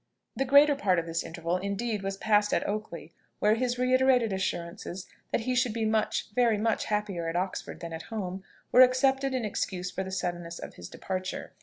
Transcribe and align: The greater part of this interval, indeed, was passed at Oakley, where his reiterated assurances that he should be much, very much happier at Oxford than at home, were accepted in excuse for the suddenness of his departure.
The 0.35 0.45
greater 0.45 0.73
part 0.75 0.97
of 0.97 1.05
this 1.05 1.21
interval, 1.23 1.57
indeed, 1.57 2.01
was 2.01 2.17
passed 2.17 2.55
at 2.55 2.65
Oakley, 2.67 3.13
where 3.37 3.53
his 3.53 3.77
reiterated 3.77 4.33
assurances 4.33 5.05
that 5.31 5.41
he 5.41 5.53
should 5.55 5.73
be 5.73 5.85
much, 5.85 6.31
very 6.33 6.57
much 6.57 6.85
happier 6.85 7.27
at 7.29 7.35
Oxford 7.35 7.81
than 7.81 7.93
at 7.93 8.01
home, 8.09 8.43
were 8.71 8.81
accepted 8.81 9.35
in 9.35 9.45
excuse 9.45 9.91
for 9.91 10.03
the 10.03 10.09
suddenness 10.09 10.57
of 10.57 10.73
his 10.73 10.89
departure. 10.89 11.53